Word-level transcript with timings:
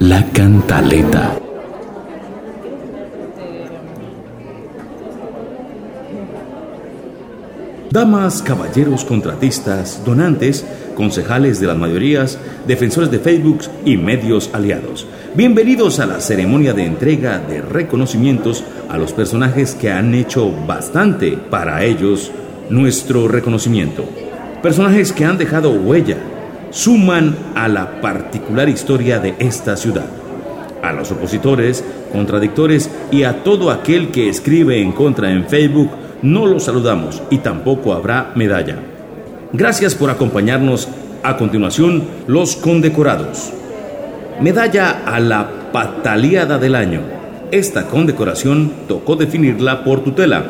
La 0.00 0.24
cantaleta. 0.30 1.36
Damas, 7.90 8.40
caballeros, 8.42 9.04
contratistas, 9.04 10.04
donantes, 10.04 10.64
concejales 10.94 11.58
de 11.58 11.66
las 11.66 11.76
mayorías, 11.76 12.38
defensores 12.64 13.10
de 13.10 13.18
Facebook 13.18 13.62
y 13.84 13.96
medios 13.96 14.50
aliados. 14.52 15.04
Bienvenidos 15.34 15.98
a 15.98 16.06
la 16.06 16.20
ceremonia 16.20 16.74
de 16.74 16.84
entrega 16.84 17.40
de 17.40 17.60
reconocimientos 17.60 18.62
a 18.88 18.98
los 18.98 19.12
personajes 19.12 19.74
que 19.74 19.90
han 19.90 20.14
hecho 20.14 20.52
bastante 20.64 21.32
para 21.32 21.82
ellos 21.82 22.30
nuestro 22.70 23.26
reconocimiento. 23.26 24.04
Personajes 24.62 25.12
que 25.12 25.24
han 25.24 25.38
dejado 25.38 25.72
huella 25.72 26.18
suman 26.70 27.36
a 27.54 27.68
la 27.68 28.00
particular 28.00 28.68
historia 28.68 29.18
de 29.18 29.34
esta 29.38 29.76
ciudad. 29.76 30.06
A 30.82 30.92
los 30.92 31.10
opositores, 31.10 31.84
contradictores 32.12 32.90
y 33.10 33.24
a 33.24 33.42
todo 33.42 33.70
aquel 33.70 34.10
que 34.10 34.28
escribe 34.28 34.80
en 34.80 34.92
contra 34.92 35.30
en 35.30 35.46
Facebook, 35.46 35.90
no 36.22 36.46
los 36.46 36.64
saludamos 36.64 37.22
y 37.30 37.38
tampoco 37.38 37.92
habrá 37.92 38.32
medalla. 38.34 38.76
Gracias 39.52 39.94
por 39.94 40.10
acompañarnos. 40.10 40.88
A 41.24 41.36
continuación, 41.36 42.04
los 42.28 42.54
condecorados. 42.54 43.52
Medalla 44.40 45.02
a 45.04 45.18
la 45.18 45.72
pataleada 45.72 46.58
del 46.58 46.76
año. 46.76 47.00
Esta 47.50 47.86
condecoración 47.88 48.72
tocó 48.86 49.16
definirla 49.16 49.82
por 49.82 50.04
tutela 50.04 50.44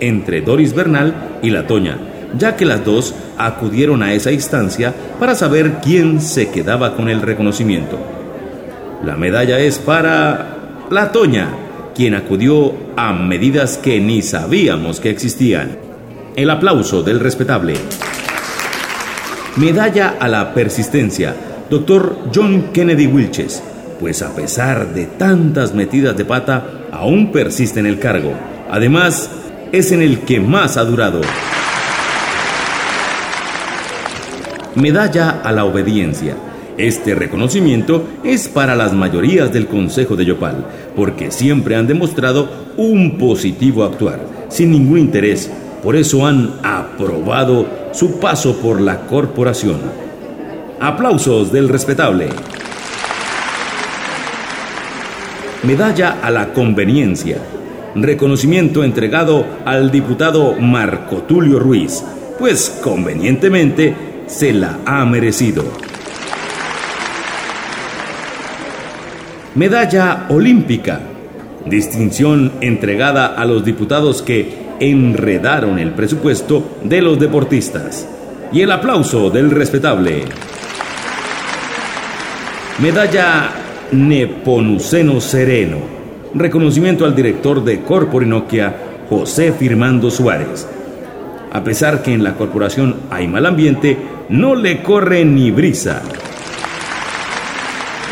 entre 0.00 0.40
Doris 0.40 0.74
Bernal 0.74 1.38
y 1.42 1.50
La 1.50 1.66
Toña 1.66 1.98
ya 2.38 2.56
que 2.56 2.64
las 2.64 2.84
dos 2.84 3.14
acudieron 3.38 4.02
a 4.02 4.12
esa 4.12 4.32
instancia 4.32 4.94
para 5.18 5.34
saber 5.34 5.78
quién 5.82 6.20
se 6.20 6.50
quedaba 6.50 6.94
con 6.94 7.08
el 7.08 7.22
reconocimiento. 7.22 7.98
La 9.04 9.16
medalla 9.16 9.58
es 9.58 9.78
para 9.78 10.56
la 10.90 11.12
Toña, 11.12 11.48
quien 11.94 12.14
acudió 12.14 12.72
a 12.96 13.12
medidas 13.12 13.78
que 13.78 14.00
ni 14.00 14.22
sabíamos 14.22 15.00
que 15.00 15.10
existían. 15.10 15.78
El 16.34 16.50
aplauso 16.50 17.02
del 17.02 17.20
respetable. 17.20 17.74
Medalla 19.56 20.16
a 20.20 20.28
la 20.28 20.52
persistencia, 20.52 21.34
doctor 21.70 22.18
John 22.34 22.72
Kennedy 22.74 23.06
Wilches, 23.06 23.62
pues 23.98 24.20
a 24.20 24.34
pesar 24.34 24.92
de 24.92 25.06
tantas 25.06 25.72
metidas 25.72 26.16
de 26.16 26.26
pata, 26.26 26.88
aún 26.92 27.32
persiste 27.32 27.80
en 27.80 27.86
el 27.86 27.98
cargo. 27.98 28.34
Además, 28.70 29.30
es 29.72 29.92
en 29.92 30.02
el 30.02 30.20
que 30.20 30.40
más 30.40 30.76
ha 30.76 30.84
durado. 30.84 31.20
Medalla 34.76 35.40
a 35.42 35.52
la 35.52 35.64
Obediencia. 35.64 36.36
Este 36.76 37.14
reconocimiento 37.14 38.04
es 38.22 38.46
para 38.46 38.76
las 38.76 38.92
mayorías 38.92 39.50
del 39.50 39.68
Consejo 39.68 40.16
de 40.16 40.26
Yopal, 40.26 40.66
porque 40.94 41.30
siempre 41.30 41.76
han 41.76 41.86
demostrado 41.86 42.46
un 42.76 43.16
positivo 43.16 43.84
actuar, 43.84 44.20
sin 44.50 44.72
ningún 44.72 44.98
interés. 44.98 45.50
Por 45.82 45.96
eso 45.96 46.26
han 46.26 46.56
aprobado 46.62 47.66
su 47.92 48.20
paso 48.20 48.58
por 48.58 48.82
la 48.82 49.06
corporación. 49.06 49.80
Aplausos 50.78 51.50
del 51.50 51.70
respetable. 51.70 52.28
Medalla 55.62 56.18
a 56.22 56.30
la 56.30 56.52
Conveniencia. 56.52 57.38
Reconocimiento 57.94 58.84
entregado 58.84 59.46
al 59.64 59.90
diputado 59.90 60.52
Marco 60.60 61.22
Tulio 61.22 61.58
Ruiz, 61.58 62.04
pues 62.38 62.78
convenientemente 62.84 64.15
se 64.26 64.52
la 64.52 64.78
ha 64.84 65.04
merecido. 65.04 65.64
Medalla 69.54 70.26
Olímpica. 70.28 71.00
Distinción 71.64 72.52
entregada 72.60 73.26
a 73.26 73.44
los 73.44 73.64
diputados 73.64 74.22
que 74.22 74.66
enredaron 74.78 75.78
el 75.78 75.92
presupuesto 75.92 76.78
de 76.84 77.02
los 77.02 77.18
deportistas. 77.18 78.06
Y 78.52 78.60
el 78.60 78.70
aplauso 78.70 79.30
del 79.30 79.50
respetable. 79.50 80.24
Medalla 82.78 83.50
Neponuceno 83.92 85.20
Sereno. 85.20 85.78
Reconocimiento 86.34 87.04
al 87.04 87.16
director 87.16 87.64
de 87.64 87.80
Corporinoquia, 87.80 88.76
José 89.08 89.52
Firmando 89.52 90.10
Suárez. 90.10 90.68
A 91.56 91.64
pesar 91.64 92.02
que 92.02 92.12
en 92.12 92.22
la 92.22 92.34
corporación 92.34 92.96
hay 93.08 93.26
mal 93.28 93.46
ambiente, 93.46 93.96
no 94.28 94.54
le 94.54 94.82
corre 94.82 95.24
ni 95.24 95.50
brisa. 95.50 96.02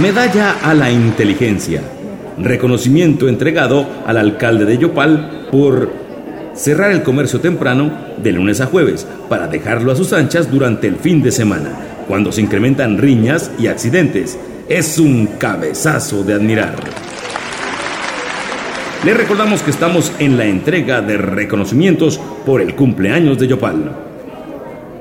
Medalla 0.00 0.58
a 0.62 0.72
la 0.74 0.92
inteligencia. 0.92 1.82
Reconocimiento 2.38 3.28
entregado 3.28 3.84
al 4.06 4.18
alcalde 4.18 4.64
de 4.64 4.78
Yopal 4.78 5.48
por 5.50 5.90
cerrar 6.54 6.92
el 6.92 7.02
comercio 7.02 7.40
temprano 7.40 7.90
de 8.16 8.30
lunes 8.30 8.60
a 8.60 8.66
jueves 8.66 9.08
para 9.28 9.48
dejarlo 9.48 9.90
a 9.90 9.96
sus 9.96 10.12
anchas 10.12 10.48
durante 10.48 10.86
el 10.86 10.94
fin 10.94 11.20
de 11.20 11.32
semana, 11.32 11.70
cuando 12.06 12.30
se 12.30 12.42
incrementan 12.42 12.96
riñas 12.96 13.50
y 13.58 13.66
accidentes. 13.66 14.38
Es 14.68 15.00
un 15.00 15.26
cabezazo 15.40 16.22
de 16.22 16.34
admirar. 16.34 16.76
Le 19.04 19.14
recordamos 19.14 19.62
que 19.62 19.72
estamos 19.72 20.12
en 20.20 20.38
la 20.38 20.44
entrega 20.44 21.00
de 21.00 21.16
reconocimientos 21.16 22.20
por 22.46 22.60
el 22.60 22.76
cumpleaños 22.76 23.36
de 23.36 23.48
Yopal. 23.48 23.90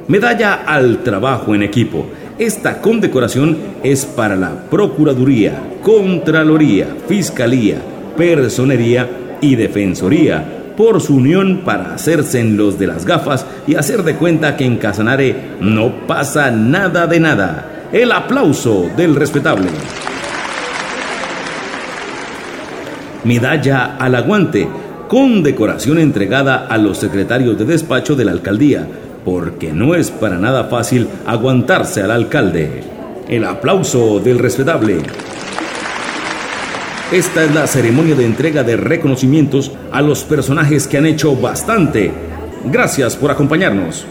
Medalla 0.08 0.64
al 0.66 1.04
trabajo 1.04 1.54
en 1.54 1.62
equipo. 1.62 2.08
Esta 2.40 2.82
condecoración 2.82 3.60
es 3.84 4.06
para 4.06 4.36
la 4.36 4.64
Procuraduría, 4.72 5.62
Contraloría, 5.84 6.96
Fiscalía, 7.08 7.78
Personería 8.18 9.38
y 9.40 9.56
Defensoría 9.56 10.74
por 10.76 11.00
su 11.00 11.18
unión 11.18 11.62
para 11.64 11.94
hacerse 11.94 12.40
en 12.40 12.58
los 12.58 12.80
de 12.80 12.88
las 12.88 13.06
gafas 13.06 13.46
y 13.68 13.76
hacer 13.76 14.02
de 14.02 14.16
cuenta 14.16 14.58
que 14.58 14.66
en 14.66 14.78
Casanare 14.78 15.36
no 15.60 16.08
pasa 16.08 16.50
nada 16.50 17.06
de 17.06 17.20
nada. 17.20 17.90
El 17.94 18.12
aplauso 18.14 18.90
del 18.98 19.16
respetable. 19.16 19.68
Medalla 23.24 23.98
al 23.98 24.16
aguante, 24.16 24.68
condecoración 25.08 26.00
entregada 26.00 26.66
a 26.68 26.78
los 26.78 26.98
secretarios 26.98 27.58
de 27.58 27.66
despacho 27.66 28.16
de 28.16 28.26
la 28.26 28.32
alcaldía, 28.32 28.88
porque 29.24 29.72
no 29.72 29.94
es 29.94 30.10
para 30.10 30.38
nada 30.38 30.64
fácil 30.64 31.08
aguantarse 31.28 32.02
al 32.02 32.12
alcalde. 32.12 32.84
El 33.30 33.46
aplauso 33.46 34.20
del 34.20 34.40
respetable. 34.40 34.98
Esta 37.12 37.44
es 37.44 37.54
la 37.54 37.68
ceremonia 37.68 38.16
de 38.16 38.26
entrega 38.26 38.64
de 38.64 38.78
reconocimientos 38.78 39.72
a 39.92 40.02
los 40.02 40.24
personajes 40.24 40.88
que 40.88 40.98
han 40.98 41.06
hecho 41.06 41.36
bastante. 41.36 42.12
Gracias 42.72 43.16
por 43.16 43.30
acompañarnos. 43.30 44.06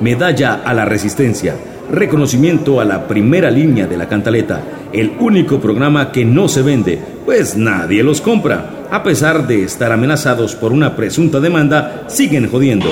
Medalla 0.00 0.60
a 0.64 0.72
la 0.72 0.84
resistencia. 0.84 1.56
Reconocimiento 1.90 2.80
a 2.80 2.84
la 2.84 3.06
primera 3.06 3.48
línea 3.48 3.86
de 3.86 3.96
la 3.96 4.08
cantaleta. 4.08 4.60
El 4.92 5.12
único 5.20 5.60
programa 5.60 6.10
que 6.10 6.24
no 6.24 6.48
se 6.48 6.62
vende, 6.62 6.98
pues 7.24 7.56
nadie 7.56 8.02
los 8.02 8.20
compra. 8.20 8.86
A 8.90 9.04
pesar 9.04 9.46
de 9.46 9.62
estar 9.62 9.92
amenazados 9.92 10.56
por 10.56 10.72
una 10.72 10.96
presunta 10.96 11.38
demanda, 11.38 12.04
siguen 12.08 12.50
jodiendo. 12.50 12.88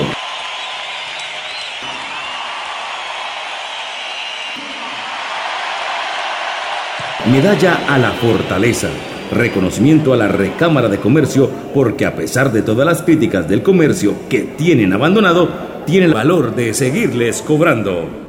Medalla 7.29 7.79
a 7.89 7.97
la 7.97 8.11
fortaleza. 8.11 8.87
Reconocimiento 9.31 10.13
a 10.13 10.17
la 10.17 10.29
Recámara 10.29 10.87
de 10.87 10.99
Comercio 10.99 11.49
porque 11.73 12.05
a 12.05 12.15
pesar 12.15 12.53
de 12.53 12.61
todas 12.61 12.85
las 12.85 13.01
críticas 13.01 13.49
del 13.49 13.61
comercio 13.61 14.13
que 14.29 14.41
tienen 14.41 14.93
abandonado, 14.93 15.49
tiene 15.85 16.05
el 16.05 16.13
valor 16.13 16.55
de 16.55 16.73
seguirles 16.73 17.41
cobrando. 17.41 18.25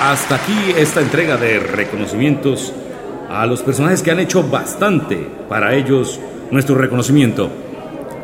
Hasta 0.00 0.36
aquí 0.36 0.72
esta 0.76 1.00
entrega 1.00 1.36
de 1.36 1.58
reconocimientos 1.58 2.72
a 3.28 3.46
los 3.46 3.62
personajes 3.62 4.02
que 4.02 4.10
han 4.10 4.20
hecho 4.20 4.42
bastante 4.44 5.16
para 5.48 5.74
ellos 5.74 6.20
nuestro 6.50 6.76
reconocimiento. 6.76 7.50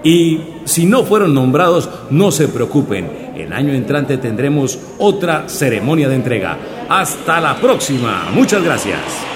Y 0.05 0.41
si 0.65 0.87
no 0.87 1.03
fueron 1.05 1.35
nombrados, 1.35 1.89
no 2.11 2.31
se 2.31 2.49
preocupen. 2.49 3.33
El 3.37 3.53
año 3.53 3.73
entrante 3.73 4.19
tendremos 4.19 4.79
otra 4.99 5.49
ceremonia 5.49 6.09
de 6.09 6.15
entrega. 6.15 6.59
Hasta 6.89 7.41
la 7.41 7.57
próxima. 7.57 8.29
Muchas 8.33 8.63
gracias. 8.63 9.34